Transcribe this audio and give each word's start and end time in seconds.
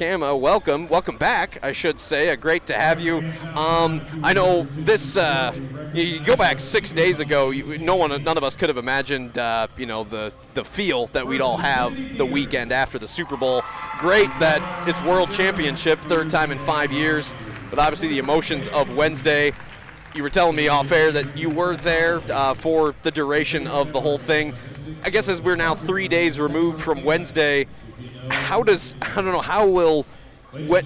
Uh, 0.00 0.34
welcome, 0.34 0.88
welcome 0.88 1.18
back. 1.18 1.62
I 1.62 1.72
should 1.72 2.00
say, 2.00 2.30
uh, 2.30 2.34
great 2.34 2.64
to 2.66 2.72
have 2.72 3.00
you. 3.00 3.18
Um, 3.54 4.00
I 4.22 4.32
know 4.32 4.66
this. 4.70 5.14
Uh, 5.14 5.54
you, 5.92 6.04
you 6.04 6.20
go 6.20 6.36
back 6.36 6.58
six 6.58 6.90
days 6.90 7.20
ago. 7.20 7.50
You, 7.50 7.76
no 7.76 7.96
one, 7.96 8.10
none 8.24 8.38
of 8.38 8.42
us 8.42 8.56
could 8.56 8.70
have 8.70 8.78
imagined, 8.78 9.36
uh, 9.36 9.66
you 9.76 9.84
know, 9.84 10.04
the 10.04 10.32
the 10.54 10.64
feel 10.64 11.08
that 11.08 11.26
we'd 11.26 11.42
all 11.42 11.58
have 11.58 12.16
the 12.16 12.24
weekend 12.24 12.72
after 12.72 12.98
the 12.98 13.06
Super 13.06 13.36
Bowl. 13.36 13.62
Great 13.98 14.30
that 14.38 14.88
it's 14.88 15.02
World 15.02 15.30
Championship, 15.32 15.98
third 16.00 16.30
time 16.30 16.50
in 16.50 16.58
five 16.60 16.90
years, 16.90 17.34
but 17.68 17.78
obviously 17.78 18.08
the 18.08 18.20
emotions 18.20 18.68
of 18.68 18.96
Wednesday. 18.96 19.52
You 20.14 20.22
were 20.22 20.30
telling 20.30 20.56
me 20.56 20.68
off 20.68 20.90
air 20.92 21.12
that 21.12 21.36
you 21.36 21.50
were 21.50 21.76
there 21.76 22.22
uh, 22.32 22.54
for 22.54 22.94
the 23.02 23.10
duration 23.10 23.66
of 23.66 23.92
the 23.92 24.00
whole 24.00 24.18
thing. 24.18 24.54
I 25.04 25.10
guess 25.10 25.28
as 25.28 25.42
we're 25.42 25.56
now 25.56 25.74
three 25.74 26.08
days 26.08 26.40
removed 26.40 26.80
from 26.80 27.04
Wednesday, 27.04 27.66
how 28.30 28.62
does 28.62 28.94
I 29.02 29.16
don't 29.16 29.32
know 29.32 29.40
how 29.40 29.66
will 29.66 30.06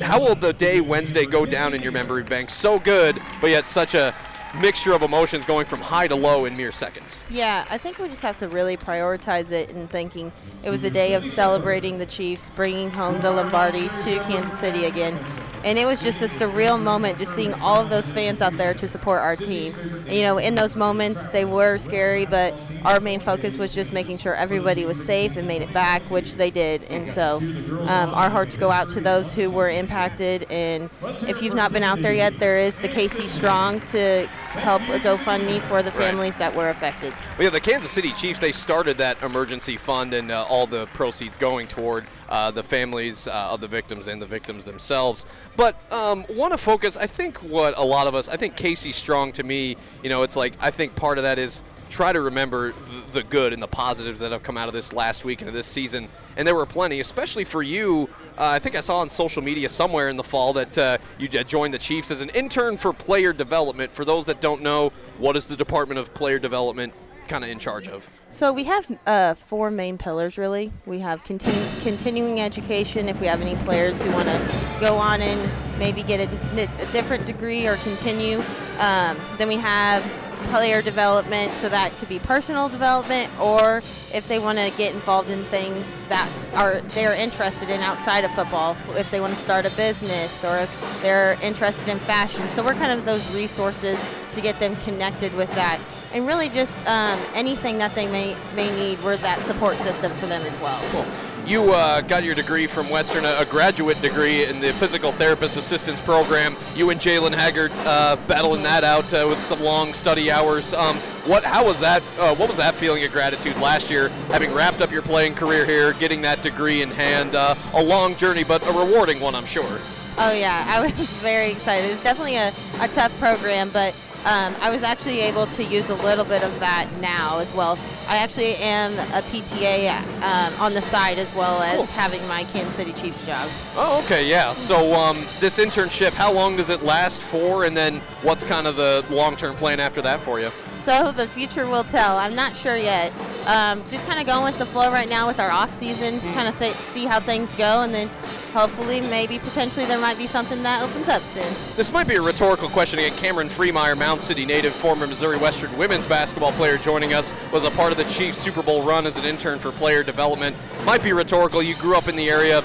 how 0.00 0.20
will 0.20 0.34
the 0.34 0.52
day 0.52 0.80
Wednesday 0.80 1.24
go 1.24 1.46
down 1.46 1.74
in 1.74 1.82
your 1.82 1.92
memory 1.92 2.22
bank? 2.22 2.50
So 2.50 2.78
good, 2.78 3.20
but 3.40 3.48
yet 3.48 3.66
such 3.66 3.94
a 3.94 4.14
mixture 4.60 4.92
of 4.92 5.02
emotions 5.02 5.44
going 5.44 5.66
from 5.66 5.80
high 5.80 6.06
to 6.06 6.14
low 6.14 6.44
in 6.44 6.56
mere 6.56 6.72
seconds. 6.72 7.20
Yeah, 7.30 7.64
I 7.70 7.78
think 7.78 7.98
we 7.98 8.08
just 8.08 8.22
have 8.22 8.36
to 8.38 8.48
really 8.48 8.76
prioritize 8.76 9.50
it 9.50 9.70
in 9.70 9.88
thinking 9.88 10.32
it 10.62 10.70
was 10.70 10.84
a 10.84 10.90
day 10.90 11.14
of 11.14 11.24
celebrating 11.24 11.98
the 11.98 12.06
Chiefs, 12.06 12.50
bringing 12.50 12.90
home 12.90 13.20
the 13.20 13.30
Lombardi 13.30 13.88
to 13.88 14.18
Kansas 14.20 14.58
City 14.58 14.84
again. 14.84 15.18
And 15.64 15.78
it 15.78 15.86
was 15.86 16.02
just 16.02 16.20
a 16.20 16.26
surreal 16.26 16.80
moment 16.80 17.18
just 17.18 17.34
seeing 17.34 17.54
all 17.54 17.80
of 17.80 17.88
those 17.88 18.12
fans 18.12 18.42
out 18.42 18.54
there 18.58 18.74
to 18.74 18.86
support 18.86 19.20
our 19.20 19.34
team. 19.34 19.74
And, 20.06 20.12
you 20.12 20.22
know, 20.22 20.36
in 20.36 20.54
those 20.54 20.76
moments, 20.76 21.28
they 21.28 21.46
were 21.46 21.78
scary, 21.78 22.26
but 22.26 22.54
our 22.84 23.00
main 23.00 23.18
focus 23.18 23.56
was 23.56 23.74
just 23.74 23.90
making 23.90 24.18
sure 24.18 24.34
everybody 24.34 24.84
was 24.84 25.02
safe 25.02 25.38
and 25.38 25.48
made 25.48 25.62
it 25.62 25.72
back, 25.72 26.02
which 26.10 26.34
they 26.34 26.50
did. 26.50 26.84
And 26.84 27.08
so 27.08 27.38
um, 27.38 28.12
our 28.12 28.28
hearts 28.28 28.58
go 28.58 28.70
out 28.70 28.90
to 28.90 29.00
those 29.00 29.32
who 29.32 29.50
were 29.50 29.70
impacted. 29.70 30.46
And 30.50 30.90
if 31.26 31.40
you've 31.40 31.54
not 31.54 31.72
been 31.72 31.82
out 31.82 32.02
there 32.02 32.14
yet, 32.14 32.38
there 32.38 32.58
is 32.58 32.78
the 32.78 32.88
KC 32.88 33.26
Strong 33.28 33.80
to 33.86 34.26
help 34.26 34.82
a 34.82 34.98
GoFundMe 34.98 35.60
for 35.62 35.82
the 35.82 35.90
families 35.90 36.34
right. 36.34 36.50
that 36.50 36.54
were 36.54 36.68
affected. 36.68 37.14
Well, 37.38 37.44
yeah, 37.44 37.50
the 37.50 37.60
Kansas 37.60 37.90
City 37.90 38.12
Chiefs, 38.12 38.38
they 38.38 38.52
started 38.52 38.98
that 38.98 39.22
emergency 39.22 39.78
fund 39.78 40.12
and 40.12 40.30
uh, 40.30 40.44
all 40.48 40.66
the 40.66 40.84
proceeds 40.88 41.38
going 41.38 41.68
toward 41.68 42.04
uh, 42.28 42.50
the 42.50 42.62
families 42.62 43.26
uh, 43.26 43.48
of 43.50 43.60
the 43.60 43.68
victims 43.68 44.08
and 44.08 44.20
the 44.20 44.26
victims 44.26 44.64
themselves. 44.64 45.24
But 45.56 45.76
um, 45.92 46.24
want 46.30 46.52
to 46.52 46.58
focus, 46.58 46.96
I 46.96 47.06
think 47.06 47.38
what 47.38 47.76
a 47.76 47.84
lot 47.84 48.06
of 48.06 48.14
us, 48.14 48.28
I 48.28 48.36
think 48.36 48.56
KC 48.56 48.92
Strong 48.92 49.32
to 49.32 49.42
me, 49.42 49.76
you 50.02 50.08
know, 50.08 50.22
it's 50.22 50.36
like, 50.36 50.54
I 50.60 50.70
think 50.70 50.96
part 50.96 51.18
of 51.18 51.24
that 51.24 51.38
is 51.38 51.62
try 51.90 52.12
to 52.12 52.20
remember 52.20 52.74
the 53.12 53.22
good 53.22 53.52
and 53.52 53.62
the 53.62 53.68
positives 53.68 54.18
that 54.20 54.32
have 54.32 54.42
come 54.42 54.56
out 54.56 54.66
of 54.66 54.74
this 54.74 54.92
last 54.92 55.24
week 55.24 55.42
and 55.42 55.50
this 55.50 55.66
season. 55.66 56.08
And 56.36 56.46
there 56.46 56.54
were 56.54 56.66
plenty, 56.66 56.98
especially 57.00 57.44
for 57.44 57.62
you. 57.62 58.08
Uh, 58.36 58.48
I 58.48 58.58
think 58.58 58.74
I 58.74 58.80
saw 58.80 58.98
on 58.98 59.08
social 59.08 59.42
media 59.42 59.68
somewhere 59.68 60.08
in 60.08 60.16
the 60.16 60.24
fall 60.24 60.52
that 60.54 60.76
uh, 60.76 60.98
you 61.18 61.28
joined 61.28 61.72
the 61.72 61.78
Chiefs 61.78 62.10
as 62.10 62.20
an 62.20 62.30
intern 62.30 62.76
for 62.76 62.92
player 62.92 63.32
development. 63.32 63.92
For 63.92 64.04
those 64.04 64.26
that 64.26 64.40
don't 64.40 64.62
know, 64.62 64.90
what 65.18 65.36
is 65.36 65.46
the 65.46 65.56
Department 65.56 66.00
of 66.00 66.12
Player 66.14 66.40
Development 66.40 66.92
kind 67.28 67.44
of 67.44 67.50
in 67.50 67.60
charge 67.60 67.86
of? 67.86 68.10
So 68.34 68.52
we 68.52 68.64
have 68.64 68.98
uh, 69.06 69.34
four 69.34 69.70
main 69.70 69.96
pillars, 69.96 70.36
really. 70.36 70.72
We 70.86 70.98
have 70.98 71.22
continu- 71.22 71.82
continuing 71.84 72.40
education. 72.40 73.08
If 73.08 73.20
we 73.20 73.28
have 73.28 73.40
any 73.40 73.54
players 73.62 74.02
who 74.02 74.10
want 74.10 74.26
to 74.26 74.76
go 74.80 74.96
on 74.96 75.22
and 75.22 75.78
maybe 75.78 76.02
get 76.02 76.18
a, 76.18 76.24
a 76.24 76.86
different 76.90 77.26
degree 77.26 77.68
or 77.68 77.76
continue, 77.76 78.38
um, 78.80 79.16
then 79.38 79.46
we 79.46 79.54
have 79.54 80.02
player 80.44 80.82
development, 80.82 81.52
so 81.52 81.68
that 81.68 81.92
could 81.98 82.08
be 82.08 82.18
personal 82.18 82.68
development, 82.68 83.30
or 83.40 83.78
if 84.12 84.26
they 84.28 84.38
want 84.38 84.58
to 84.58 84.72
get 84.76 84.94
involved 84.94 85.30
in 85.30 85.38
things 85.38 85.90
that 86.08 86.30
are 86.54 86.80
they're 86.94 87.14
interested 87.14 87.68
in 87.68 87.80
outside 87.80 88.24
of 88.24 88.30
football, 88.32 88.76
if 88.96 89.10
they 89.10 89.20
want 89.20 89.32
to 89.32 89.38
start 89.38 89.66
a 89.66 89.76
business 89.76 90.44
or 90.44 90.58
if 90.58 91.02
they're 91.02 91.36
interested 91.42 91.88
in 91.88 91.98
fashion. 91.98 92.42
So 92.48 92.64
we're 92.64 92.74
kind 92.74 92.92
of 92.92 93.04
those 93.04 93.34
resources 93.34 93.98
to 94.32 94.40
get 94.40 94.58
them 94.60 94.76
connected 94.84 95.34
with 95.36 95.52
that, 95.54 95.80
and 96.12 96.26
really 96.26 96.48
just 96.48 96.78
um, 96.86 97.18
anything 97.34 97.78
that 97.78 97.94
they 97.94 98.06
may 98.10 98.36
may 98.54 98.70
need. 98.76 99.02
We're 99.02 99.16
that 99.18 99.38
support 99.40 99.76
system 99.76 100.12
for 100.12 100.26
them 100.26 100.42
as 100.46 100.58
well. 100.60 100.80
Cool. 100.90 101.33
You 101.46 101.72
uh, 101.72 102.00
got 102.00 102.24
your 102.24 102.34
degree 102.34 102.66
from 102.66 102.88
Western, 102.88 103.26
a 103.26 103.44
graduate 103.44 104.00
degree 104.00 104.46
in 104.46 104.60
the 104.60 104.72
physical 104.72 105.12
therapist 105.12 105.58
assistance 105.58 106.00
program. 106.00 106.56
You 106.74 106.88
and 106.88 106.98
Jalen 106.98 107.34
Haggard 107.34 107.70
uh, 107.84 108.16
battling 108.26 108.62
that 108.62 108.82
out 108.82 109.12
uh, 109.12 109.26
with 109.28 109.38
some 109.42 109.60
long 109.62 109.92
study 109.92 110.30
hours. 110.30 110.72
Um, 110.72 110.96
what? 111.26 111.44
How 111.44 111.62
was 111.62 111.78
that? 111.80 112.02
Uh, 112.18 112.34
what 112.36 112.48
was 112.48 112.56
that 112.56 112.74
feeling 112.74 113.04
of 113.04 113.12
gratitude 113.12 113.58
last 113.58 113.90
year, 113.90 114.08
having 114.28 114.54
wrapped 114.54 114.80
up 114.80 114.90
your 114.90 115.02
playing 115.02 115.34
career 115.34 115.66
here, 115.66 115.92
getting 115.92 116.22
that 116.22 116.40
degree 116.42 116.80
in 116.80 116.88
hand? 116.88 117.34
Uh, 117.34 117.54
a 117.74 117.82
long 117.82 118.16
journey, 118.16 118.42
but 118.42 118.66
a 118.66 118.72
rewarding 118.72 119.20
one, 119.20 119.34
I'm 119.34 119.44
sure. 119.44 119.80
Oh 120.16 120.32
yeah, 120.32 120.64
I 120.70 120.80
was 120.80 120.92
very 121.20 121.50
excited. 121.50 121.84
It 121.84 121.90
was 121.90 122.02
definitely 122.02 122.36
a, 122.36 122.48
a 122.80 122.88
tough 122.88 123.18
program, 123.20 123.68
but 123.68 123.94
um, 124.24 124.54
I 124.60 124.70
was 124.70 124.82
actually 124.82 125.20
able 125.20 125.46
to 125.46 125.64
use 125.64 125.90
a 125.90 125.94
little 125.96 126.24
bit 126.24 126.42
of 126.42 126.58
that 126.60 126.88
now 127.00 127.40
as 127.40 127.52
well. 127.54 127.78
I 128.08 128.16
actually 128.16 128.54
am 128.56 128.92
a 128.92 129.22
PTA 129.22 129.90
um, 130.22 130.60
on 130.60 130.72
the 130.72 130.80
side 130.80 131.18
as 131.18 131.34
well 131.34 131.60
as 131.62 131.76
cool. 131.76 131.86
having 131.86 132.26
my 132.26 132.44
Kansas 132.44 132.74
City 132.74 132.92
Chiefs 132.92 133.26
job. 133.26 133.48
Oh, 133.76 134.02
okay, 134.04 134.26
yeah. 134.28 134.52
So 134.52 134.94
um, 134.94 135.16
this 135.40 135.58
internship, 135.58 136.12
how 136.12 136.32
long 136.32 136.56
does 136.56 136.70
it 136.70 136.82
last 136.82 137.20
for, 137.22 137.64
and 137.64 137.76
then 137.76 137.96
what's 138.22 138.44
kind 138.44 138.66
of 138.66 138.76
the 138.76 139.04
long-term 139.10 139.56
plan 139.56 139.78
after 139.78 140.00
that 140.02 140.20
for 140.20 140.40
you? 140.40 140.48
So 140.74 141.12
the 141.12 141.26
future 141.26 141.66
will 141.66 141.84
tell. 141.84 142.16
I'm 142.16 142.34
not 142.34 142.54
sure 142.54 142.76
yet. 142.76 143.12
Um, 143.46 143.82
just 143.88 144.06
kind 144.06 144.20
of 144.20 144.26
going 144.26 144.44
with 144.44 144.58
the 144.58 144.66
flow 144.66 144.90
right 144.90 145.08
now 145.08 145.26
with 145.26 145.38
our 145.38 145.50
off 145.50 145.70
season, 145.70 146.20
mm. 146.20 146.34
kind 146.34 146.48
of 146.48 146.58
th- 146.58 146.72
see 146.72 147.04
how 147.04 147.20
things 147.20 147.54
go, 147.56 147.82
and 147.82 147.92
then 147.92 148.08
hopefully, 148.54 149.00
maybe 149.02 149.38
potentially 149.40 149.84
there 149.84 150.00
might 150.00 150.16
be 150.16 150.26
something 150.26 150.62
that 150.62 150.80
opens 150.80 151.08
up 151.08 151.20
soon. 151.22 151.42
This 151.76 151.92
might 151.92 152.06
be 152.06 152.14
a 152.14 152.22
rhetorical 152.22 152.68
question 152.68 153.00
again. 153.00 153.12
Kameron 153.12 153.50
Freemyer, 153.50 153.98
Mound 153.98 154.20
City 154.20 154.46
native, 154.46 154.72
former 154.72 155.06
Missouri 155.06 155.36
Western 155.36 155.76
women's 155.76 156.06
basketball 156.06 156.52
player, 156.52 156.78
joining 156.78 157.12
us, 157.12 157.34
was 157.52 157.64
a 157.64 157.70
part 157.72 157.90
of 157.90 157.98
the 157.98 158.04
Chiefs 158.04 158.38
Super 158.38 158.62
Bowl 158.62 158.82
run 158.82 159.06
as 159.06 159.16
an 159.16 159.24
intern 159.24 159.58
for 159.58 159.72
player 159.72 160.04
development. 160.04 160.56
Might 160.86 161.02
be 161.02 161.12
rhetorical. 161.12 161.62
You 161.62 161.74
grew 161.76 161.96
up 161.96 162.08
in 162.08 162.16
the 162.16 162.30
area. 162.30 162.62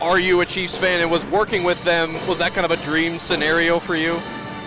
Are 0.00 0.18
you 0.18 0.40
a 0.40 0.46
Chiefs 0.46 0.76
fan 0.76 1.00
and 1.00 1.10
was 1.10 1.24
working 1.26 1.64
with 1.64 1.82
them? 1.84 2.14
Was 2.26 2.38
that 2.38 2.52
kind 2.52 2.64
of 2.64 2.70
a 2.70 2.76
dream 2.84 3.18
scenario 3.18 3.78
for 3.78 3.94
you? 3.94 4.18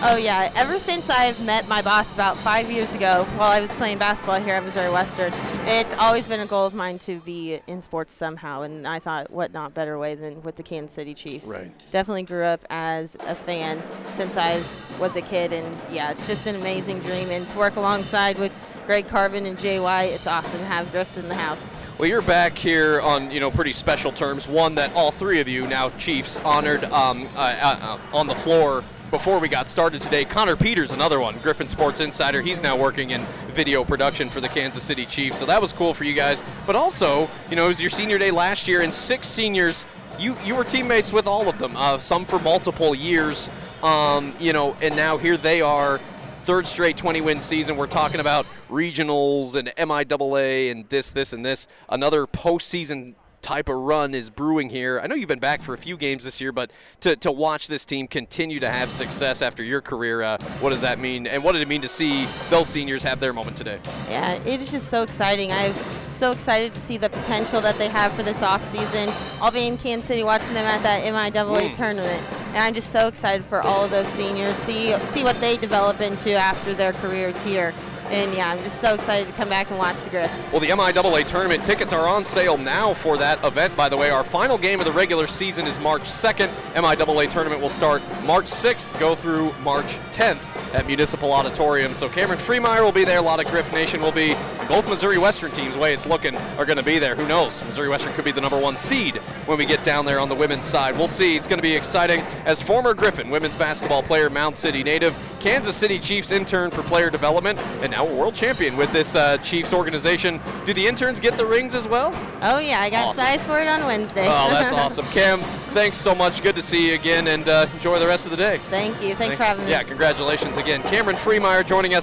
Oh 0.04 0.16
yeah, 0.16 0.50
ever 0.56 0.80
since 0.80 1.08
I've 1.08 1.40
met 1.46 1.68
my 1.68 1.80
boss 1.80 2.12
about 2.12 2.36
five 2.36 2.68
years 2.72 2.92
ago 2.92 3.22
while 3.36 3.52
I 3.52 3.60
was 3.60 3.72
playing 3.74 3.98
basketball 3.98 4.40
here 4.40 4.56
at 4.56 4.64
Missouri 4.64 4.90
Western, 4.90 5.32
it's 5.64 5.96
always 5.96 6.26
been 6.26 6.40
a 6.40 6.46
goal 6.46 6.66
of 6.66 6.74
mine 6.74 6.98
to 7.00 7.20
be 7.20 7.60
in 7.68 7.80
sports 7.80 8.12
somehow, 8.12 8.62
and 8.62 8.84
I 8.84 8.98
thought 8.98 9.30
what 9.30 9.52
not 9.52 9.74
better 9.74 9.96
way 10.00 10.16
than 10.16 10.42
with 10.42 10.56
the 10.56 10.64
Kansas 10.64 10.92
City 10.92 11.14
Chiefs. 11.14 11.46
Right. 11.46 11.70
Definitely 11.92 12.24
grew 12.24 12.42
up 12.42 12.64
as 12.68 13.14
a 13.28 13.36
fan 13.36 13.80
since 14.06 14.36
I 14.36 14.60
was 14.98 15.14
a 15.14 15.22
kid, 15.22 15.52
and 15.52 15.76
yeah, 15.92 16.10
it's 16.10 16.26
just 16.26 16.48
an 16.48 16.56
amazing 16.56 16.98
dream, 16.98 17.30
and 17.30 17.48
to 17.50 17.58
work 17.58 17.76
alongside 17.76 18.40
with 18.40 18.52
Greg 18.86 19.06
Carvin 19.06 19.46
and 19.46 19.56
Jay 19.56 19.78
White, 19.78 20.06
it's 20.06 20.26
awesome 20.26 20.58
to 20.58 20.66
have 20.66 20.90
Griffs 20.90 21.16
in 21.16 21.28
the 21.28 21.36
house. 21.36 21.72
Well, 22.00 22.08
you're 22.08 22.22
back 22.22 22.58
here 22.58 23.00
on 23.02 23.30
you 23.30 23.38
know 23.38 23.52
pretty 23.52 23.72
special 23.72 24.10
terms. 24.10 24.48
One 24.48 24.74
that 24.74 24.92
all 24.96 25.12
three 25.12 25.40
of 25.40 25.46
you 25.46 25.64
now 25.68 25.90
Chiefs 25.90 26.40
honored 26.40 26.82
um, 26.86 27.28
uh, 27.36 27.56
uh, 27.62 27.98
on 28.12 28.26
the 28.26 28.34
floor 28.34 28.82
before 29.12 29.38
we 29.38 29.46
got 29.46 29.68
started 29.68 30.00
today. 30.00 30.24
Connor 30.24 30.56
Peters, 30.56 30.90
another 30.90 31.20
one, 31.20 31.36
Griffin 31.40 31.68
Sports 31.68 32.00
Insider. 32.00 32.40
He's 32.40 32.62
now 32.62 32.78
working 32.78 33.10
in 33.10 33.22
video 33.52 33.84
production 33.84 34.30
for 34.30 34.40
the 34.40 34.48
Kansas 34.48 34.82
City 34.82 35.04
Chiefs. 35.04 35.38
So 35.38 35.44
that 35.44 35.60
was 35.60 35.70
cool 35.70 35.92
for 35.92 36.04
you 36.04 36.14
guys. 36.14 36.42
But 36.66 36.76
also, 36.76 37.28
you 37.50 37.56
know, 37.56 37.66
it 37.66 37.68
was 37.68 37.80
your 37.80 37.90
senior 37.90 38.16
day 38.16 38.30
last 38.30 38.66
year, 38.66 38.80
and 38.80 38.92
six 38.92 39.28
seniors. 39.28 39.84
You 40.18 40.34
you 40.44 40.56
were 40.56 40.64
teammates 40.64 41.12
with 41.12 41.26
all 41.26 41.46
of 41.46 41.58
them. 41.58 41.76
Uh, 41.76 41.98
some 41.98 42.24
for 42.24 42.38
multiple 42.38 42.94
years. 42.94 43.50
Um, 43.82 44.32
you 44.40 44.54
know, 44.54 44.76
and 44.80 44.96
now 44.96 45.18
here 45.18 45.36
they 45.36 45.60
are 45.60 46.00
third 46.44 46.66
straight 46.66 46.96
20 46.96 47.20
win 47.20 47.38
season. 47.38 47.76
We're 47.76 47.86
talking 47.88 48.18
about 48.18 48.46
regionals 48.70 49.54
and 49.54 49.68
MIAA 49.76 50.70
and 50.70 50.88
this, 50.88 51.10
this, 51.10 51.34
and 51.34 51.44
this. 51.44 51.68
Another 51.88 52.26
postseason 52.26 53.14
type 53.42 53.68
of 53.68 53.76
run 53.76 54.14
is 54.14 54.30
brewing 54.30 54.70
here. 54.70 55.00
I 55.02 55.06
know 55.06 55.14
you've 55.14 55.28
been 55.28 55.38
back 55.38 55.62
for 55.62 55.74
a 55.74 55.78
few 55.78 55.96
games 55.96 56.24
this 56.24 56.40
year, 56.40 56.52
but 56.52 56.70
to, 57.00 57.16
to 57.16 57.32
watch 57.32 57.66
this 57.66 57.84
team 57.84 58.06
continue 58.06 58.60
to 58.60 58.70
have 58.70 58.90
success 58.90 59.42
after 59.42 59.62
your 59.62 59.80
career, 59.80 60.22
uh, 60.22 60.38
what 60.60 60.70
does 60.70 60.80
that 60.80 60.98
mean? 60.98 61.26
And 61.26 61.42
what 61.44 61.52
did 61.52 61.62
it 61.62 61.68
mean 61.68 61.82
to 61.82 61.88
see 61.88 62.26
those 62.48 62.68
seniors 62.68 63.02
have 63.02 63.20
their 63.20 63.32
moment 63.32 63.56
today? 63.56 63.80
Yeah, 64.08 64.34
it 64.34 64.60
is 64.60 64.70
just 64.70 64.88
so 64.88 65.02
exciting. 65.02 65.52
I'm 65.52 65.74
so 66.10 66.30
excited 66.30 66.72
to 66.72 66.78
see 66.78 66.98
the 66.98 67.10
potential 67.10 67.60
that 67.60 67.76
they 67.78 67.88
have 67.88 68.12
for 68.12 68.22
this 68.22 68.40
offseason. 68.42 69.42
I'll 69.42 69.50
be 69.50 69.66
in 69.66 69.76
Kansas 69.76 70.06
City 70.06 70.22
watching 70.22 70.54
them 70.54 70.64
at 70.64 70.82
that 70.84 71.04
MIAA 71.04 71.70
mm. 71.70 71.74
tournament, 71.74 72.22
and 72.48 72.58
I'm 72.58 72.74
just 72.74 72.92
so 72.92 73.08
excited 73.08 73.44
for 73.44 73.60
all 73.60 73.84
of 73.84 73.90
those 73.90 74.06
seniors, 74.08 74.54
see 74.54 74.96
see 74.98 75.24
what 75.24 75.36
they 75.36 75.56
develop 75.56 76.00
into 76.00 76.32
after 76.34 76.74
their 76.74 76.92
careers 76.92 77.42
here. 77.42 77.74
And 78.12 78.34
yeah, 78.34 78.50
I'm 78.50 78.58
just 78.58 78.78
so 78.78 78.92
excited 78.92 79.26
to 79.26 79.32
come 79.32 79.48
back 79.48 79.70
and 79.70 79.78
watch 79.78 79.96
the 80.04 80.10
Griffs. 80.10 80.52
Well, 80.52 80.60
the 80.60 80.68
MIAA 80.68 81.26
tournament 81.26 81.64
tickets 81.64 81.94
are 81.94 82.06
on 82.06 82.26
sale 82.26 82.58
now 82.58 82.92
for 82.92 83.16
that 83.16 83.42
event, 83.42 83.74
by 83.74 83.88
the 83.88 83.96
way. 83.96 84.10
Our 84.10 84.22
final 84.22 84.58
game 84.58 84.80
of 84.80 84.84
the 84.84 84.92
regular 84.92 85.26
season 85.26 85.66
is 85.66 85.80
March 85.80 86.02
2nd. 86.02 86.48
MIAA 86.74 87.32
tournament 87.32 87.62
will 87.62 87.70
start 87.70 88.02
March 88.24 88.44
6th, 88.44 89.00
go 89.00 89.14
through 89.14 89.54
March 89.64 89.96
10th. 90.12 90.51
At 90.74 90.86
Municipal 90.86 91.32
Auditorium. 91.32 91.92
So 91.92 92.08
Kameron 92.08 92.36
Freemyer 92.38 92.82
will 92.82 92.92
be 92.92 93.04
there. 93.04 93.18
A 93.18 93.22
lot 93.22 93.44
of 93.44 93.50
Griff 93.50 93.70
Nation 93.72 94.00
will 94.00 94.12
be. 94.12 94.34
Both 94.68 94.88
Missouri 94.88 95.18
Western 95.18 95.50
teams, 95.50 95.76
way 95.76 95.92
it's 95.92 96.06
looking, 96.06 96.34
are 96.56 96.64
going 96.64 96.78
to 96.78 96.84
be 96.84 96.98
there. 96.98 97.14
Who 97.14 97.28
knows? 97.28 97.62
Missouri 97.64 97.90
Western 97.90 98.12
could 98.14 98.24
be 98.24 98.32
the 98.32 98.40
number 98.40 98.58
one 98.58 98.76
seed 98.76 99.16
when 99.46 99.58
we 99.58 99.66
get 99.66 99.84
down 99.84 100.06
there 100.06 100.18
on 100.18 100.30
the 100.30 100.34
women's 100.34 100.64
side. 100.64 100.96
We'll 100.96 101.08
see. 101.08 101.36
It's 101.36 101.46
going 101.46 101.58
to 101.58 101.62
be 101.62 101.74
exciting. 101.76 102.20
As 102.46 102.62
former 102.62 102.94
Griffin 102.94 103.28
women's 103.28 103.54
basketball 103.56 104.02
player, 104.02 104.30
Mound 104.30 104.56
City 104.56 104.82
native, 104.82 105.14
Kansas 105.40 105.76
City 105.76 105.98
Chiefs 105.98 106.30
intern 106.30 106.70
for 106.70 106.82
player 106.84 107.10
development, 107.10 107.58
and 107.82 107.90
now 107.90 108.06
a 108.06 108.14
world 108.14 108.34
champion 108.34 108.76
with 108.78 108.90
this 108.92 109.14
uh, 109.14 109.36
Chiefs 109.38 109.74
organization. 109.74 110.40
Do 110.64 110.72
the 110.72 110.86
interns 110.86 111.20
get 111.20 111.34
the 111.34 111.44
rings 111.44 111.74
as 111.74 111.86
well? 111.86 112.12
Oh 112.40 112.60
yeah, 112.60 112.78
I 112.80 112.88
got 112.88 113.08
Awesome. 113.08 113.24
size 113.26 113.44
for 113.44 113.60
it 113.60 113.66
on 113.66 113.84
Wednesday. 113.84 114.26
Oh, 114.26 114.48
that's 114.50 114.72
awesome. 114.72 115.04
Cam, 115.06 115.40
thanks 115.72 115.98
so 115.98 116.14
much. 116.14 116.42
Good 116.42 116.54
to 116.56 116.62
see 116.62 116.88
you 116.88 116.94
again, 116.94 117.26
and 117.28 117.48
uh, 117.48 117.66
enjoy 117.74 117.98
the 117.98 118.06
rest 118.06 118.26
of 118.26 118.30
the 118.30 118.36
day. 118.36 118.58
Thank 118.58 119.02
you. 119.02 119.14
Thanks 119.14 119.36
for 119.36 119.44
having 119.44 119.64
me. 119.64 119.70
Yeah, 119.70 119.82
congratulations 119.82 120.56
again. 120.56 120.82
Kameron 120.82 121.14
Freemyer 121.14 121.66
joining 121.66 121.94
us. 121.94 122.00